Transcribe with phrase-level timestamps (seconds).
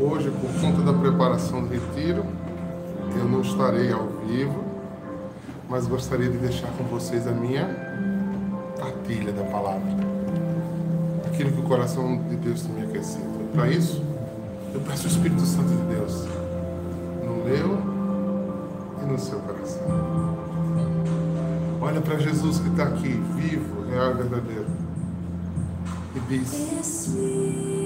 [0.00, 2.24] Hoje, por conta da preparação do retiro,
[3.16, 4.64] eu não estarei ao vivo,
[5.68, 7.66] mas gostaria de deixar com vocês a minha
[8.78, 9.96] partilha da palavra.
[11.26, 13.52] Aquilo que o coração de Deus tem me aquecido.
[13.52, 14.02] Para isso,
[14.72, 16.26] eu peço o Espírito Santo de Deus
[17.24, 17.78] no meu
[19.02, 20.38] e no seu coração.
[21.80, 24.66] Olha para Jesus que está aqui, vivo, real e verdadeiro.
[26.14, 27.77] E diz: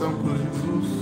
[0.00, 0.99] coração para Jesus.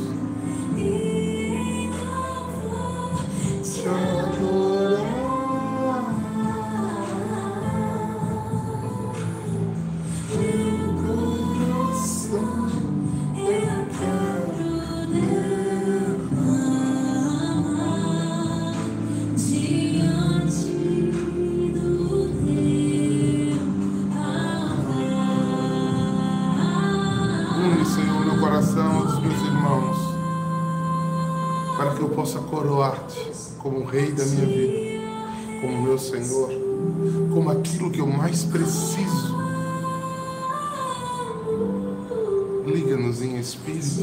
[38.39, 39.39] Mais preciso.
[42.67, 44.01] Liga-nos em espírito,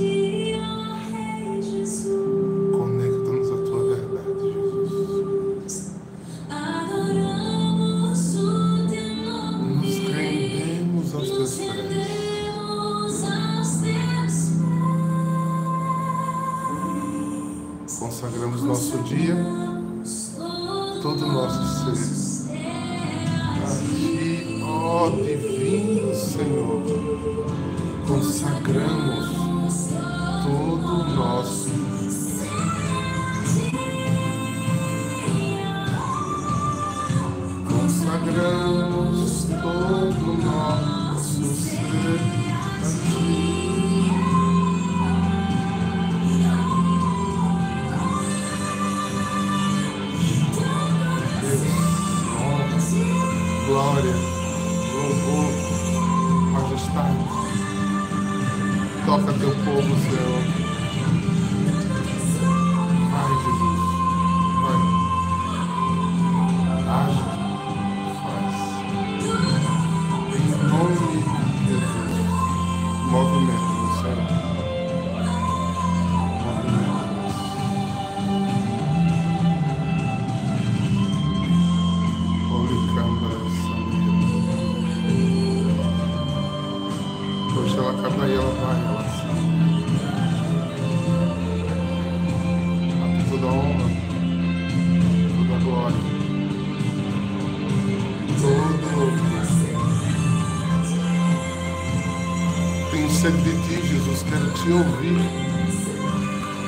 [104.65, 105.19] Quero te ouvir.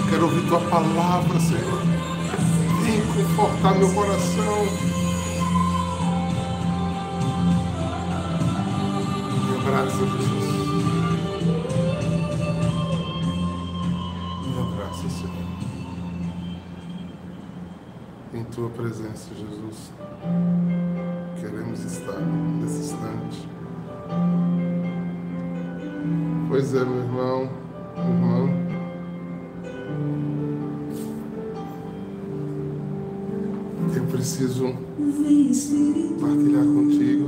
[0.09, 1.81] Quero ouvir tua palavra, Senhor.
[2.83, 4.65] Vem confortar meu coração.
[9.43, 10.47] Me abraça, Jesus.
[14.45, 15.47] Me abraça, Senhor.
[18.35, 19.91] Em tua presença, Jesus.
[21.41, 22.19] Queremos estar
[22.61, 23.49] nesse instante.
[26.47, 27.66] Pois é, meu irmão,
[27.97, 28.67] minha irmã.
[34.11, 34.73] preciso
[36.19, 37.27] partilhar contigo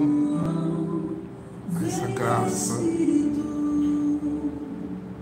[1.86, 2.80] essa graça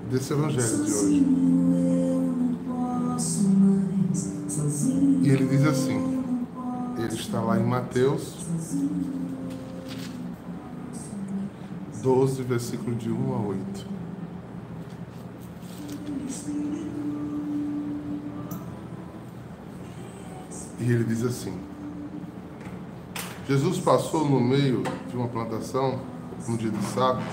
[0.09, 1.25] desse evangelho de hoje.
[5.23, 6.23] E ele diz assim:
[6.97, 8.45] ele está lá em Mateus
[12.01, 13.96] 12, versículo de 1 a 8.
[20.87, 21.53] E ele diz assim:
[23.45, 25.99] Jesus passou no meio de uma plantação
[26.47, 27.25] no dia de sábado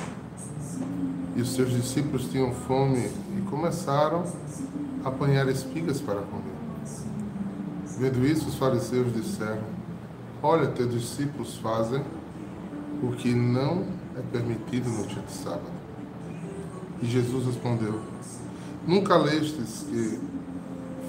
[1.37, 3.09] e os seus discípulos tinham fome
[3.39, 4.25] e começaram
[5.05, 6.43] a apanhar espigas para comer.
[7.97, 9.63] Vendo isso, os fariseus disseram:
[10.43, 12.03] Olha, teus discípulos fazem
[13.05, 13.87] o que não
[14.17, 15.71] é permitido no dia de sábado.
[17.01, 18.01] E Jesus respondeu:
[18.85, 20.19] Nunca lestes que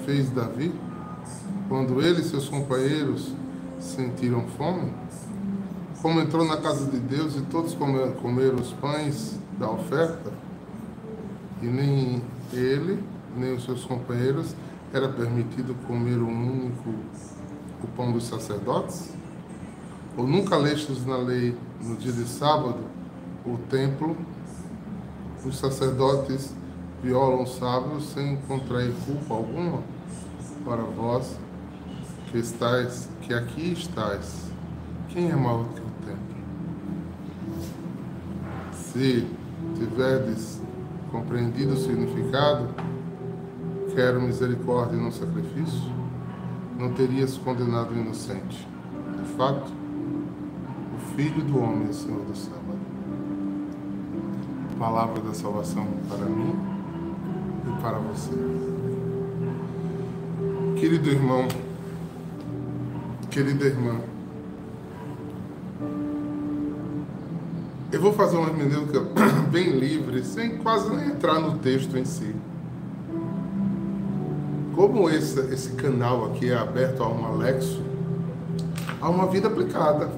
[0.04, 0.72] fez Davi
[1.68, 3.32] quando ele e seus companheiros
[3.80, 4.92] sentiram fome?
[6.00, 10.32] Como entrou na casa de Deus e todos comeram, os pães da oferta?
[11.62, 12.22] E nem
[12.52, 13.02] ele,
[13.36, 14.54] nem os seus companheiros
[14.92, 16.94] era permitido comer o único
[17.82, 19.10] o pão dos sacerdotes?
[20.16, 22.78] Ou nunca lestes na lei, no dia de sábado,
[23.44, 24.16] o templo,
[25.44, 26.54] os sacerdotes
[27.02, 29.82] violam o sábado sem contrair culpa alguma?
[30.64, 31.36] Para vós
[32.30, 34.50] que estais, que aqui estais,
[35.08, 36.36] quem é maior que o templo?
[38.72, 39.26] Se
[39.76, 40.60] tiverdes
[41.10, 42.68] compreendido o significado,
[43.94, 45.90] quero misericórdia não sacrifício,
[46.78, 48.68] não terias condenado o inocente.
[49.18, 49.72] De fato,
[50.94, 52.66] o Filho do Homem é Senhor do sábado.
[54.78, 56.54] Palavra da salvação para mim
[57.66, 58.32] e para você.
[60.78, 61.48] Querido irmão,
[63.36, 64.00] querida irmã,
[67.92, 69.00] eu vou fazer uma hermenêutica
[69.52, 72.34] bem livre, sem quase nem entrar no texto em si.
[74.74, 77.82] Como esse, esse canal aqui é aberto a um Alexo,
[79.02, 80.10] a uma vida aplicada.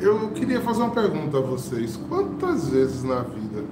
[0.00, 1.96] Eu queria fazer uma pergunta a vocês.
[2.08, 3.62] Quantas vezes na vida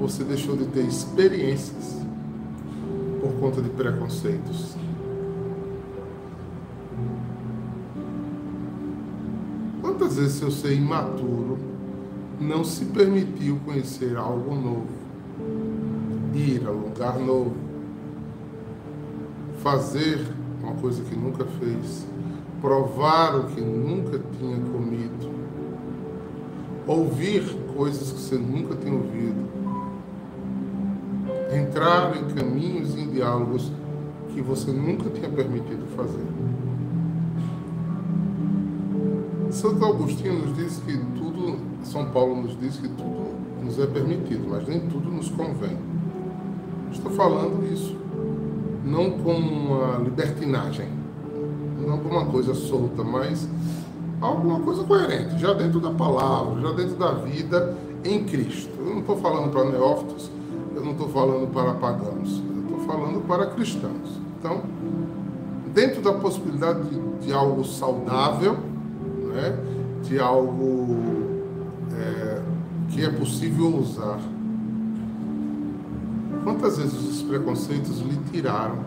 [0.00, 2.02] você deixou de ter experiências
[3.22, 4.74] por conta de preconceitos?
[9.80, 11.56] Quantas vezes seu ser imaturo
[12.40, 14.88] não se permitiu conhecer algo novo,
[16.34, 17.54] ir a um lugar novo,
[19.62, 20.18] fazer
[20.60, 22.04] uma coisa que nunca fez,
[22.60, 25.30] provar o que nunca tinha comido,
[26.88, 27.44] ouvir
[27.76, 29.61] coisas que você nunca tinha ouvido,
[31.56, 33.70] entrar em caminhos e em diálogos
[34.32, 36.26] que você nunca tinha permitido fazer.
[39.50, 43.32] Santo Agostinho nos diz que tudo, São Paulo nos diz que tudo
[43.62, 45.76] nos é permitido, mas nem tudo nos convém.
[46.90, 47.96] Estou falando isso
[48.84, 50.88] não como uma libertinagem,
[51.86, 53.48] não como uma coisa solta, mas
[54.20, 58.72] alguma coisa coerente, já dentro da palavra, já dentro da vida em Cristo.
[58.78, 60.30] Eu não estou falando para neófitos,
[60.82, 64.20] eu não estou falando para pagãos, eu estou falando para cristãos.
[64.38, 64.62] Então,
[65.72, 68.58] dentro da possibilidade de, de algo saudável,
[69.32, 69.56] né,
[70.02, 70.96] de algo
[71.96, 72.42] é,
[72.88, 74.18] que é possível usar.
[76.42, 78.78] Quantas vezes os preconceitos lhe tiraram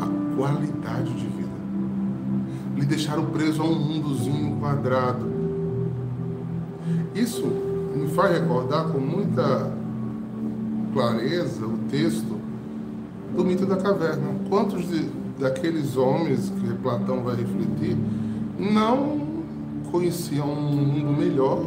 [0.00, 1.54] a qualidade de vida?
[2.76, 5.30] Lhe deixaram preso a um mundozinho quadrado.
[7.14, 7.44] Isso
[7.94, 9.83] me faz recordar com muita
[10.94, 12.40] clareza o texto
[13.36, 14.28] do mito da caverna.
[14.48, 17.96] Quantos de, daqueles homens que Platão vai refletir
[18.58, 19.20] não
[19.90, 21.66] conheciam um mundo melhor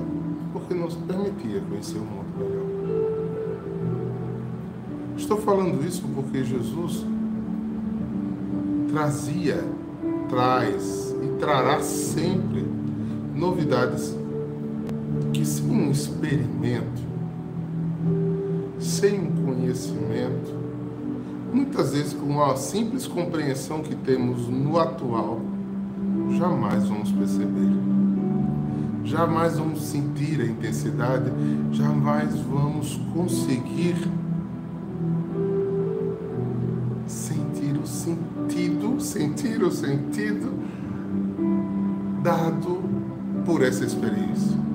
[0.53, 2.67] porque não se permitia conhecer um mundo melhor?
[5.17, 7.05] Estou falando isso porque Jesus
[8.89, 9.63] trazia,
[10.29, 12.65] traz e trará sempre
[13.36, 14.15] novidades
[15.34, 17.01] que sem um experimento,
[18.88, 20.56] sem um conhecimento,
[21.53, 25.41] muitas vezes com a simples compreensão que temos no atual,
[26.38, 27.70] jamais vamos perceber.
[29.03, 31.32] Jamais vamos sentir a intensidade,
[31.72, 33.96] jamais vamos conseguir
[37.08, 40.51] sentir o sentido, sentir o sentido
[42.22, 42.82] dado
[43.46, 44.66] por essa experiência.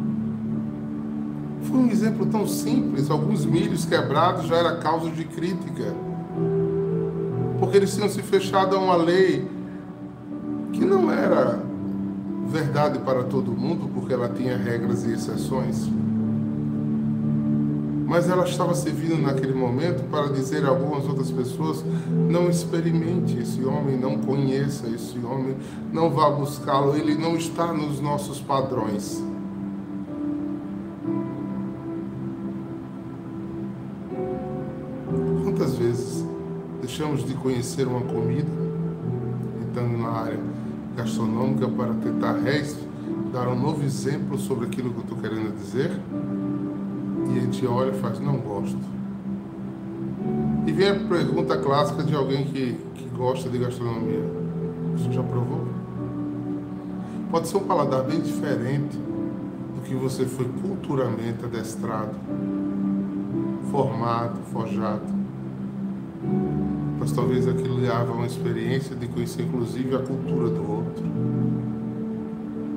[2.03, 5.95] Exemplo tão simples, alguns milhos quebrados já era causa de crítica.
[7.61, 9.49] porque eles tinham se fechado a uma lei
[10.73, 11.61] que não era
[12.49, 15.89] verdade para todo mundo, porque ela tinha regras e exceções.
[18.05, 21.85] Mas ela estava servindo naquele momento para dizer a algumas outras pessoas:
[22.29, 25.57] não experimente esse homem, não conheça esse homem,
[25.93, 29.23] não vá buscá-lo, ele não está nos nossos padrões.
[36.93, 38.51] Deixamos de conhecer uma comida,
[39.63, 40.39] entrando na área
[40.95, 42.37] gastronômica para tentar
[43.33, 45.91] dar um novo exemplo sobre aquilo que eu estou querendo dizer?
[47.31, 48.77] E a gente olha e faz, não gosto.
[50.67, 54.25] E vem a pergunta clássica de alguém que, que gosta de gastronomia.
[54.95, 55.67] Você já provou?
[57.31, 62.15] Pode ser um paladar bem diferente do que você foi culturalmente adestrado,
[63.71, 65.23] formado, forjado.
[67.03, 71.05] Mas talvez aquilo lhe haja uma experiência de conhecer inclusive a cultura do outro,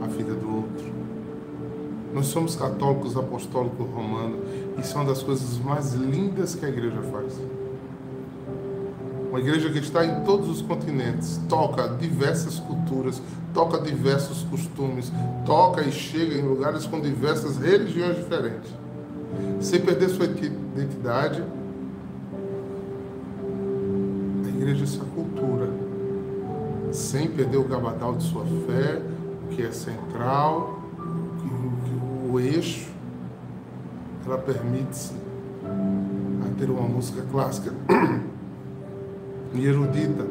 [0.03, 0.85] a vida do outro.
[2.11, 4.39] Nós somos católicos apostólicos romanos
[4.79, 7.39] e são das coisas mais lindas que a igreja faz.
[9.29, 13.21] Uma igreja que está em todos os continentes, toca diversas culturas,
[13.53, 15.13] toca diversos costumes,
[15.45, 18.71] toca e chega em lugares com diversas religiões diferentes,
[19.59, 21.43] sem perder sua identidade.
[24.55, 25.69] Igreja essa cultura,
[26.91, 29.01] sem perder o gabadal de sua fé,
[29.43, 30.79] o que é central,
[31.39, 32.89] que o eixo,
[34.25, 35.13] ela permite-se
[36.45, 37.73] a ter uma música clássica
[39.53, 40.25] e erudita.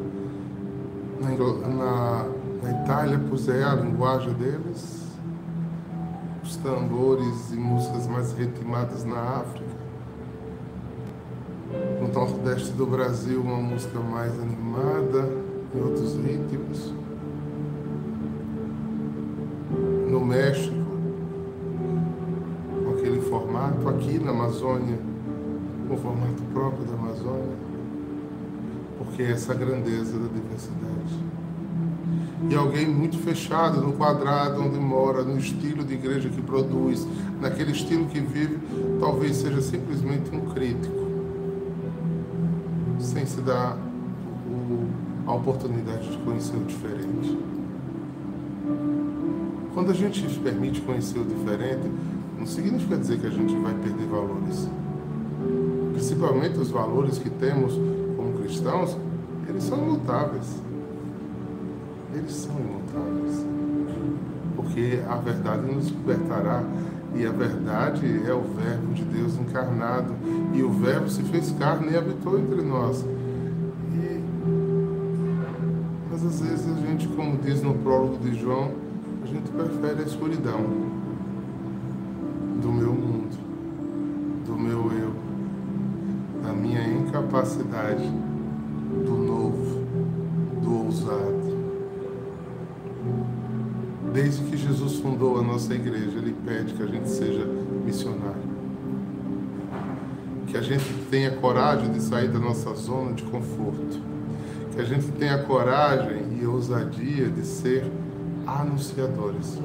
[1.21, 1.29] Na,
[1.67, 2.25] na,
[2.63, 5.05] na Itália, pois é a linguagem deles,
[6.43, 9.74] os tambores e músicas mais ritmadas na África.
[12.15, 15.29] No nordeste do Brasil, uma música mais animada,
[15.75, 16.93] em outros ritmos.
[20.09, 20.73] No México,
[22.85, 24.97] com aquele formato, aqui na Amazônia,
[25.89, 27.57] com o formato próprio da Amazônia,
[28.97, 31.19] porque é essa grandeza da diversidade.
[32.49, 37.05] E alguém muito fechado no quadrado onde mora, no estilo de igreja que produz,
[37.41, 38.57] naquele estilo que vive,
[39.01, 40.94] talvez seja simplesmente um crítico,
[43.15, 44.89] sem se dar o-
[45.25, 47.39] a oportunidade de conhecer o diferente.
[49.73, 51.89] Quando a gente se permite conhecer o diferente,
[52.37, 54.69] não significa dizer que a gente vai perder valores.
[55.93, 57.79] Principalmente os valores que temos
[58.17, 58.97] como cristãos,
[59.47, 60.61] eles são imutáveis.
[62.13, 63.54] Eles são imutáveis.
[64.65, 66.63] Porque a verdade nos libertará.
[67.15, 70.13] E a verdade é o Verbo de Deus encarnado.
[70.53, 73.05] E o Verbo se fez carne e habitou entre nós.
[73.93, 74.21] E...
[76.11, 78.71] Mas às vezes a gente, como diz no prólogo de João,
[79.23, 80.59] a gente prefere a escuridão
[82.61, 83.37] do meu mundo,
[84.45, 85.13] do meu eu,
[86.43, 88.11] da minha incapacidade,
[89.05, 89.85] do novo,
[90.61, 91.55] do ousado.
[94.13, 94.43] Desde
[95.05, 97.45] fundou a nossa igreja, Ele pede que a gente seja
[97.85, 98.55] missionário.
[100.47, 103.99] Que a gente tenha coragem de sair da nossa zona de conforto.
[104.73, 107.85] Que a gente tenha coragem e ousadia de ser
[108.47, 109.59] anunciadores.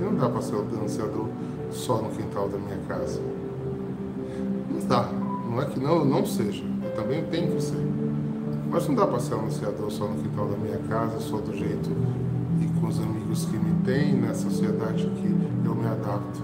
[0.00, 1.26] E não dá para ser anunciador
[1.72, 3.20] só no quintal da minha casa.
[4.70, 5.10] Não dá.
[5.50, 6.62] Não é que não, não seja.
[6.84, 7.84] Eu também tenho que ser.
[8.70, 11.90] Mas não dá para ser anunciador só no quintal da minha casa, só do jeito
[12.84, 16.42] com os amigos que me têm, na sociedade que eu me adapto.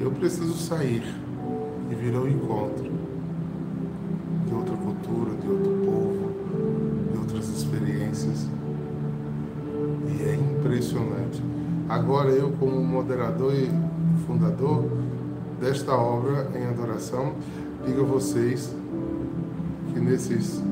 [0.00, 1.02] Eu preciso sair
[1.90, 2.90] e vir ao encontro
[4.46, 6.32] de outra cultura, de outro povo,
[7.12, 8.48] de outras experiências.
[10.08, 11.42] E é impressionante.
[11.86, 13.70] Agora eu, como moderador e
[14.26, 14.86] fundador
[15.60, 17.34] desta obra em adoração,
[17.84, 18.74] digo a vocês
[19.92, 20.62] que nesses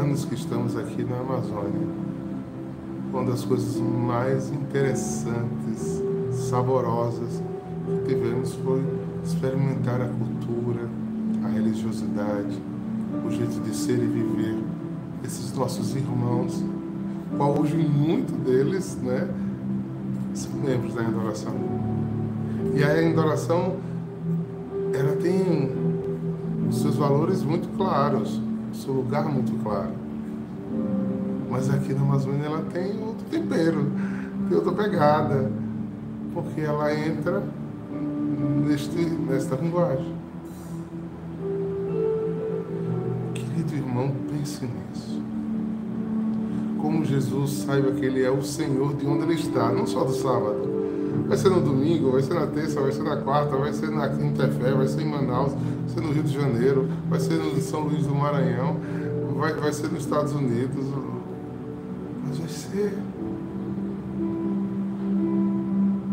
[0.00, 1.87] anos que estamos aqui na Amazônia,
[3.18, 7.42] uma das coisas mais interessantes, saborosas
[8.06, 8.80] que tivemos foi
[9.24, 10.88] experimentar a cultura,
[11.44, 12.62] a religiosidade,
[13.26, 14.56] o jeito de ser e viver
[15.24, 16.64] esses nossos irmãos,
[17.36, 19.28] qual hoje muito deles, né,
[20.32, 21.54] são membros da adoração.
[22.76, 23.78] E a adoração,
[24.94, 25.72] ela tem
[26.68, 28.40] os seus valores muito claros,
[28.72, 30.07] o seu lugar muito claro.
[31.50, 33.90] Mas aqui na Amazônia ela tem outro tempero,
[34.48, 35.50] tem outra pegada,
[36.34, 37.42] porque ela entra
[38.66, 40.14] neste, nesta linguagem.
[43.34, 45.22] Querido irmão, pense nisso.
[46.80, 50.12] Como Jesus saiba que Ele é o Senhor de onde Ele está, não só do
[50.12, 50.78] sábado.
[51.26, 54.08] Vai ser no domingo, vai ser na terça, vai ser na quarta, vai ser na
[54.08, 57.80] quinta-feira, vai ser em Manaus, vai ser no Rio de Janeiro, vai ser no São
[57.80, 58.76] Luís do Maranhão,
[59.36, 60.86] vai, vai ser nos Estados Unidos.
[62.70, 62.92] Ser.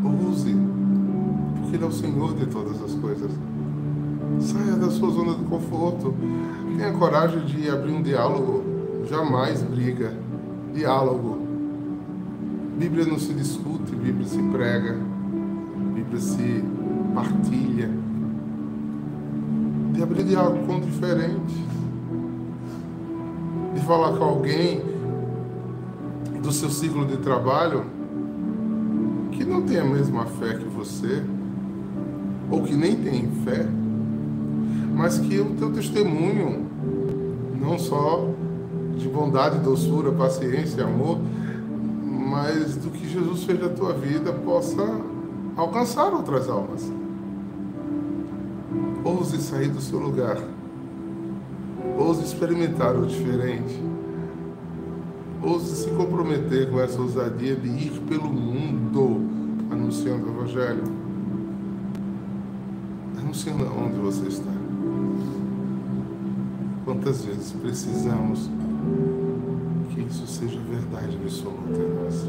[0.06, 0.56] Ouse,
[1.60, 3.32] porque Ele é o Senhor de todas as coisas.
[4.40, 6.14] Saia da sua zona de conforto.
[6.78, 8.64] Tenha coragem de abrir um diálogo.
[9.10, 10.14] Jamais briga.
[10.74, 11.40] Diálogo.
[12.78, 14.98] Bíblia não se discute, Bíblia se prega,
[15.94, 16.64] Bíblia se
[17.14, 17.90] partilha.
[19.94, 21.56] De abrir diálogo com diferentes.
[23.74, 24.95] De falar com alguém
[26.46, 27.84] do seu ciclo de trabalho
[29.32, 31.24] que não tem a mesma fé que você,
[32.52, 33.66] ou que nem tem fé,
[34.94, 36.68] mas que o teu testemunho,
[37.60, 38.30] não só
[38.96, 41.18] de bondade, doçura, paciência, amor,
[42.04, 44.84] mas do que Jesus fez na tua vida possa
[45.58, 46.92] alcançar outras almas.
[49.04, 50.38] Ouse sair do seu lugar.
[51.98, 53.95] Ouse experimentar o diferente.
[55.46, 59.22] Ouse se comprometer com essa ousadia de ir pelo mundo
[59.72, 60.84] anunciando o Evangelho.
[63.16, 64.52] Anunciando onde você está.
[66.84, 68.50] Quantas vezes precisamos
[69.94, 72.28] que isso seja verdade absoluta em nós?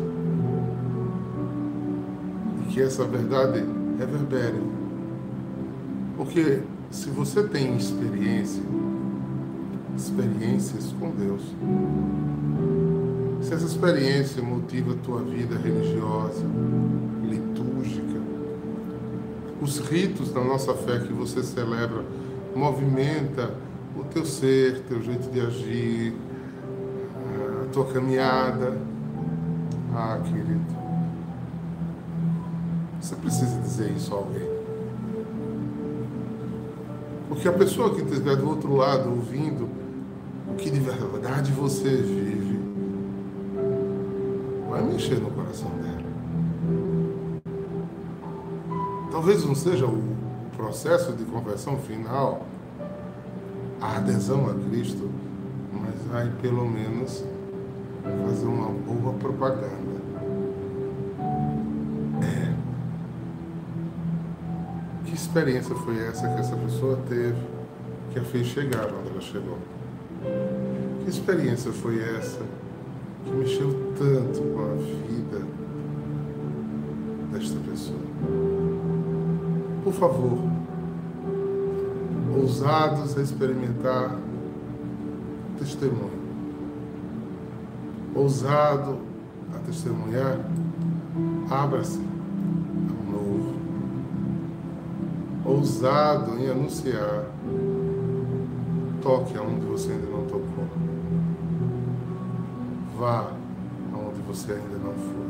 [2.60, 3.64] E que essa verdade
[3.98, 4.60] reverbere.
[6.18, 8.62] Porque se você tem experiência,
[9.96, 11.42] experiências com Deus,
[13.46, 16.44] se essa experiência motiva a tua vida religiosa,
[17.22, 18.20] litúrgica,
[19.62, 22.04] os ritos da nossa fé que você celebra
[22.56, 23.54] movimenta
[23.96, 26.12] o teu ser, teu jeito de agir,
[27.62, 28.76] a tua caminhada.
[29.94, 30.66] Ah, querido,
[33.00, 34.48] você precisa dizer isso a alguém.
[37.28, 39.68] Porque a pessoa que estiver do outro lado ouvindo
[40.50, 42.25] o que de verdade você vive,
[44.76, 46.04] vai mexer no coração dela.
[49.10, 50.02] Talvez não seja o
[50.54, 52.46] processo de conversão final,
[53.80, 55.10] a adesão a Cristo,
[55.72, 57.24] mas vai pelo menos
[58.26, 59.96] fazer uma boa propaganda.
[62.22, 62.54] É.
[65.06, 67.40] Que experiência foi essa que essa pessoa teve
[68.12, 69.58] que a fez chegar onde ela chegou?
[71.02, 72.42] Que experiência foi essa
[73.26, 74.74] que mexeu tanto com a
[75.08, 75.44] vida
[77.32, 77.98] desta pessoa?
[79.82, 80.38] Por favor,
[82.36, 84.16] ousados a experimentar
[85.58, 86.26] testemunho.
[88.14, 88.98] Ousado
[89.54, 90.38] a testemunhar,
[91.50, 92.00] abra-se
[92.88, 93.54] ao novo.
[95.44, 97.26] Ousado em anunciar,
[99.02, 100.85] toque aonde você ainda não tocou.
[102.98, 103.30] Vá
[103.92, 105.26] aonde você ainda não foi.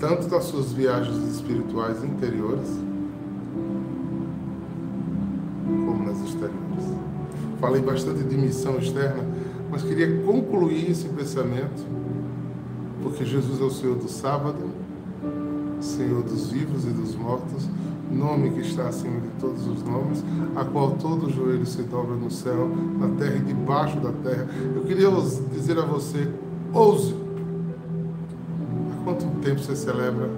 [0.00, 2.68] Tanto das suas viagens espirituais interiores,
[5.64, 6.60] como nas exteriores.
[7.60, 9.22] Falei bastante de missão externa,
[9.70, 11.86] mas queria concluir esse pensamento,
[13.02, 14.70] porque Jesus é o Senhor do sábado,
[15.80, 17.68] Senhor dos vivos e dos mortos,
[18.10, 20.24] nome que está acima de todos os nomes,
[20.56, 24.48] a qual todo joelho se dobra no céu, na terra e debaixo da terra.
[24.74, 25.08] Eu queria
[25.52, 26.28] dizer a você,
[26.72, 27.14] ouse.
[28.92, 30.30] Há quanto tempo você celebra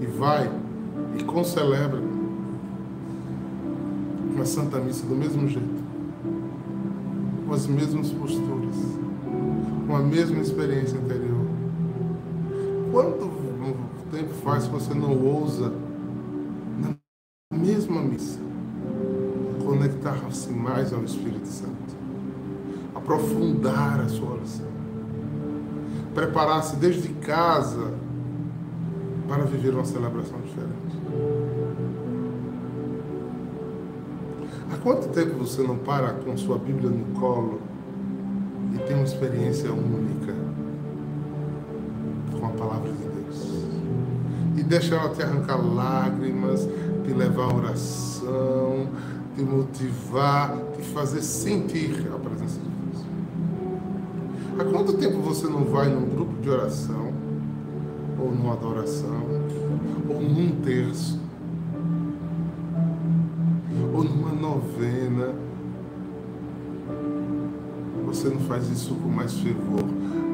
[0.00, 0.50] e vai
[1.18, 2.00] e concelebra
[4.34, 5.84] uma Santa Missa do mesmo jeito,
[7.46, 8.76] com as mesmas posturas,
[9.86, 11.44] com a mesma experiência interior?
[12.90, 13.34] Quanto
[14.14, 15.72] tempo faz que você não ousa,
[16.78, 16.96] na
[17.56, 18.38] mesma missa,
[19.64, 21.96] conectar-se mais ao Espírito Santo,
[22.94, 24.68] aprofundar a sua oração,
[26.14, 27.92] preparar-se desde casa
[29.28, 30.74] para viver uma celebração diferente?
[34.72, 37.60] Há quanto tempo você não para com sua Bíblia no colo
[38.74, 40.34] e tem uma experiência única
[42.38, 43.64] com a palavra de Deus?
[44.56, 46.68] E deixa ela te arrancar lágrimas,
[47.04, 48.88] te levar à oração,
[49.34, 52.73] te motivar, te fazer sentir a presença de Deus.
[54.74, 57.12] Quanto tempo você não vai num grupo de oração,
[58.18, 59.22] ou numa adoração,
[60.08, 61.20] ou num terço,
[63.94, 65.32] ou numa novena,
[68.04, 69.84] você não faz isso com mais fervor,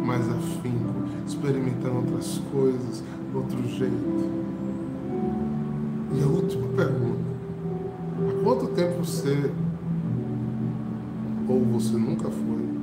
[0.06, 4.30] mais afinco, experimentando outras coisas, outro jeito?
[6.14, 7.24] E a última pergunta:
[8.26, 9.50] há quanto tempo você
[11.46, 12.79] ou você nunca foi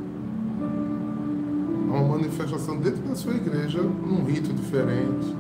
[1.98, 5.36] uma manifestação dentro da sua igreja, num rito diferente,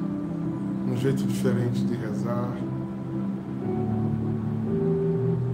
[0.85, 2.51] num jeito diferente de rezar,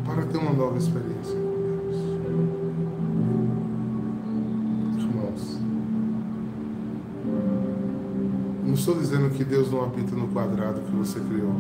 [0.06, 1.98] para ter uma nova experiência com Deus?
[4.98, 5.60] Irmãos,
[8.66, 11.56] não estou dizendo que Deus não habita no quadrado que você criou.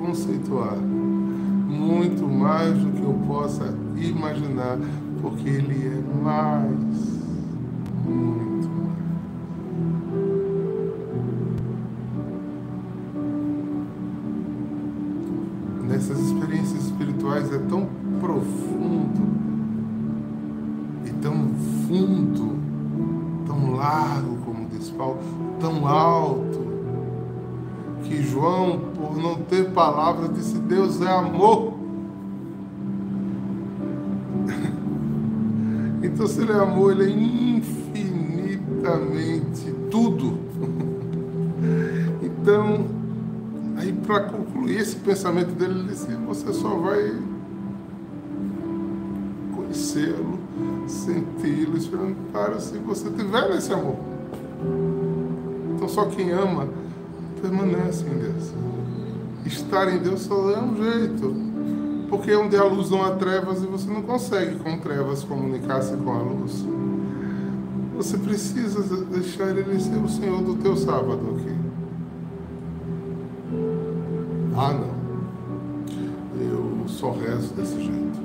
[0.00, 0.76] Conceituar.
[0.76, 4.78] Muito mais do que eu possa imaginar.
[5.20, 7.20] Porque Ele é mais.
[8.04, 8.80] Muito mais.
[15.86, 17.88] nessas experiências espirituais é tão
[18.20, 19.20] profundo
[21.04, 21.48] e tão
[21.86, 22.58] fundo,
[23.44, 25.18] tão largo, como diz Paulo,
[25.58, 26.60] tão alto,
[28.04, 31.78] que João, por não ter palavras, disse: Deus é amor.
[36.02, 40.40] Então, se ele é amor, ele é infinitamente tudo.
[42.22, 42.86] Então,
[43.80, 47.14] Aí, para concluir esse pensamento dele, ele disse: Você só vai
[49.56, 50.38] conhecê-lo,
[50.86, 53.96] senti-lo, experimentar se você tiver nesse amor.
[55.74, 56.68] Então, só quem ama
[57.40, 58.52] permanece em Deus.
[59.50, 61.34] Estar em Deus só é um jeito.
[62.08, 66.10] Porque onde a luz não há trevas e você não consegue com trevas comunicar-se com
[66.12, 66.64] a luz.
[67.96, 71.54] Você precisa deixar ele ser o Senhor do teu sábado aqui.
[74.56, 75.00] Ah, não.
[76.40, 78.20] Eu só rezo desse jeito.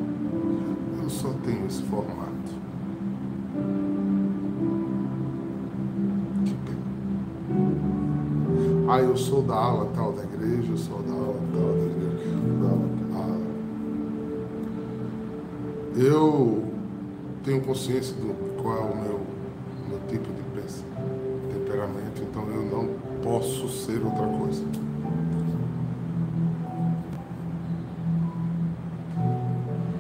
[1.01, 2.25] Eu só tenho esse formato.
[6.45, 6.85] Que pena.
[8.91, 11.14] Ah, eu sou da ala tal da igreja, eu sou da
[15.95, 16.63] Eu
[17.43, 19.19] tenho consciência do qual é o meu,
[19.89, 20.83] meu tipo de pens-
[21.53, 22.89] temperamento, então eu não
[23.23, 24.63] posso ser outra coisa.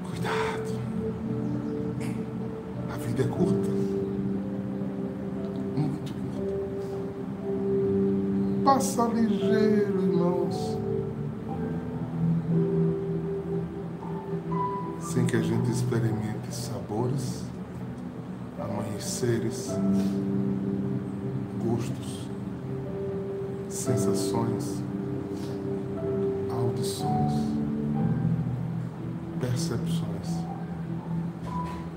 [0.09, 0.79] Cuidado.
[2.93, 3.69] A vida é curta.
[5.75, 6.55] Muito curta.
[8.63, 10.74] Passa ligeiro, irmãos.
[15.35, 17.43] Que a gente experimente sabores,
[18.57, 19.69] amanheceres,
[21.61, 22.27] gostos,
[23.67, 24.81] sensações,
[26.49, 27.33] audições
[29.41, 30.05] percepções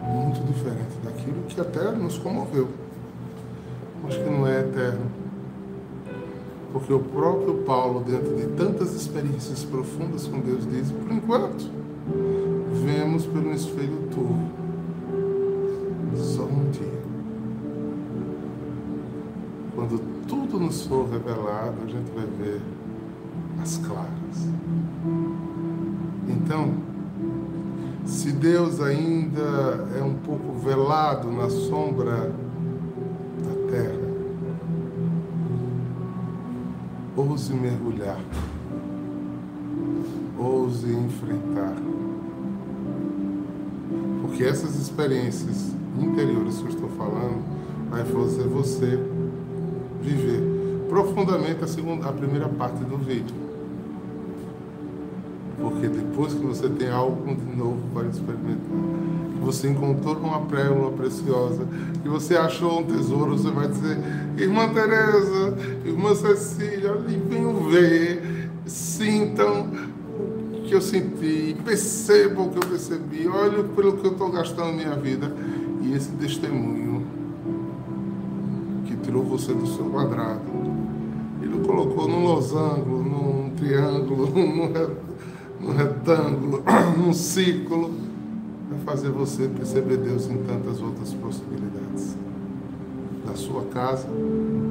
[0.03, 2.69] muito diferente daquilo que até nos comoveu,
[4.03, 5.07] mas que não é eterno.
[6.73, 11.88] Porque o próprio Paulo, dentro de tantas experiências profundas com Deus, diz: por enquanto,
[13.09, 14.51] vemos pelo espelho turvo,
[16.15, 16.99] só um dia.
[19.75, 22.61] Quando tudo nos for revelado, a gente vai ver
[23.63, 24.49] as claras.
[26.29, 26.75] Então,
[28.05, 32.31] se Deus ainda é um pouco velado na sombra
[33.43, 34.09] da terra,
[37.17, 38.21] ouse mergulhar,
[40.39, 41.98] ouse enfrentar.
[44.29, 47.43] Porque essas experiências interiores que eu estou falando
[47.91, 48.99] vai fazer você
[50.03, 53.35] viver profundamente a, segunda, a primeira parte do vídeo.
[55.59, 58.61] Porque depois que você tem algo de novo para experimentar,
[59.35, 61.67] que você encontrou uma pérola preciosa,
[62.03, 63.99] que você achou um tesouro, você vai dizer,
[64.37, 69.88] irmã Teresa, irmã Cecília, olhem, venham ver, sintam o que eu
[70.89, 75.33] senti, percebam o que eu percebi, olhem pelo que eu estou gastando minha vida.
[75.83, 77.03] E esse testemunho
[78.87, 80.41] que tirou você do seu quadrado,
[81.43, 84.97] ele colocou num losango, num triângulo, num re-
[85.61, 86.63] num retângulo,
[86.97, 87.93] num círculo,
[88.69, 92.17] para fazer você perceber Deus em tantas outras possibilidades.
[93.27, 94.09] na sua casa,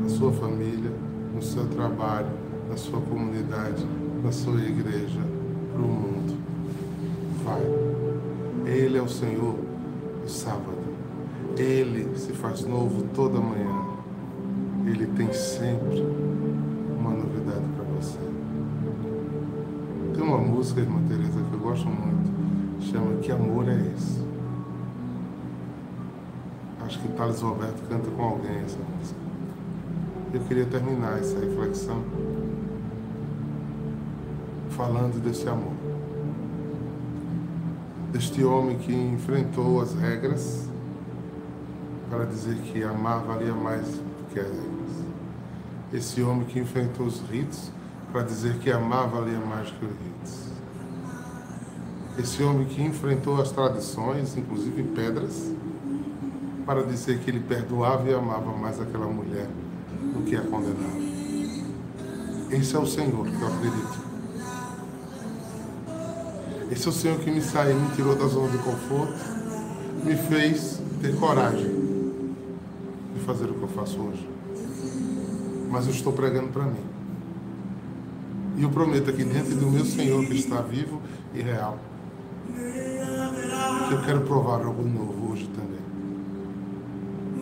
[0.03, 0.91] na sua família,
[1.33, 2.27] no seu trabalho,
[2.69, 3.85] na sua comunidade,
[4.23, 5.19] na sua igreja,
[5.77, 6.37] para o mundo.
[7.45, 7.61] Vai.
[8.65, 9.55] Ele é o Senhor
[10.23, 10.87] do sábado.
[11.55, 13.85] Ele se faz novo toda manhã.
[14.85, 16.03] Ele tem sempre
[16.99, 18.17] uma novidade para você.
[20.13, 24.25] Tem uma música, irmã Teresa, que eu gosto muito, chama Que Amor é Esse?
[26.85, 29.19] Acho que Thales Roberto canta com alguém essa música.
[30.33, 32.01] Eu queria terminar essa reflexão
[34.77, 35.73] falando desse amor.
[38.13, 40.69] Deste homem que enfrentou as regras
[42.11, 44.67] para dizer que amar valia mais do que as regras.
[45.91, 47.71] Esse homem que enfrentou os ritos
[48.11, 50.47] para dizer que amar valia mais do que os ritos.
[52.19, 55.51] Esse homem que enfrentou as tradições, inclusive pedras,
[56.65, 59.47] para dizer que ele perdoava e amava mais aquela mulher
[60.13, 60.97] do que a condenava.
[62.51, 64.06] Esse é o Senhor que eu acredito.
[66.71, 69.13] Esse é o Senhor que me saiu, me tirou da zona de conforto,
[70.03, 71.71] me fez ter coragem
[73.13, 74.27] de fazer o que eu faço hoje.
[75.69, 76.83] Mas eu estou pregando para mim.
[78.57, 81.01] E eu prometo aqui diante do meu Senhor que está vivo
[81.33, 81.77] e real,
[83.87, 85.77] que eu quero provar algo novo hoje também.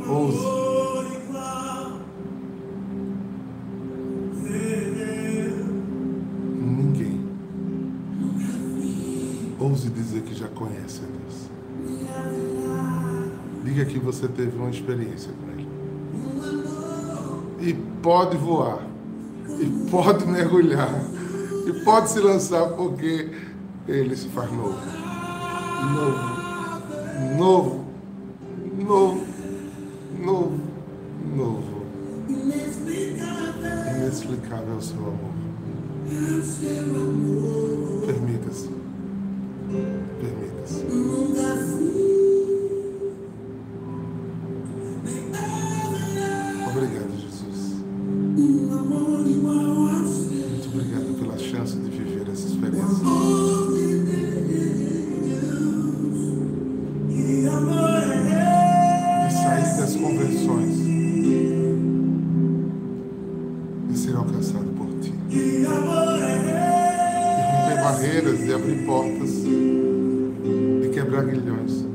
[0.07, 0.64] Ouse.
[9.59, 11.49] Ouse dizer que já conhece a Deus.
[13.63, 15.67] Diga que você teve uma experiência com Ele.
[17.61, 18.79] E pode voar.
[19.59, 20.93] E pode mergulhar.
[21.67, 23.31] E pode se lançar porque
[23.87, 24.77] Ele se faz novo.
[25.93, 26.35] Novo.
[27.37, 27.85] Novo.
[28.77, 29.24] Novo.
[63.95, 65.09] Ser alcançado por ti.
[65.29, 65.81] De romper
[67.81, 69.31] barreiras, de abrir portas.
[70.81, 71.85] De quebrar grilhões.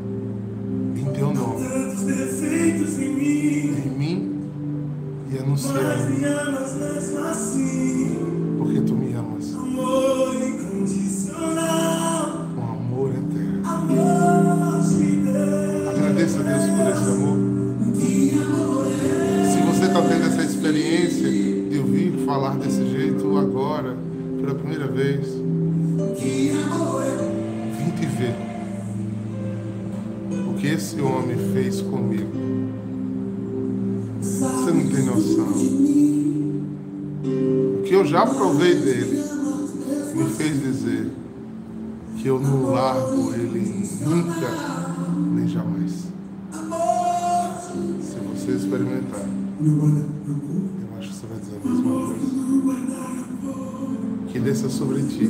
[0.97, 1.67] Em teu nome.
[3.85, 4.41] Em mim
[5.31, 5.99] e anunciar.
[8.59, 9.55] Porque tu me amas.
[9.55, 9.61] Com
[38.11, 39.23] já provei dele
[40.17, 41.13] me fez dizer
[42.17, 44.51] que eu não largo ele nunca,
[45.33, 45.93] nem jamais.
[48.03, 49.21] Se você experimentar,
[49.61, 52.25] eu acho que você vai dizer a mesma coisa.
[54.27, 55.29] Que desça sobre ti